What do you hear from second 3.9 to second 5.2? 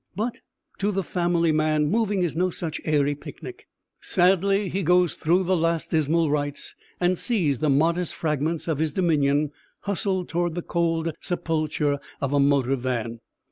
Sadly he goes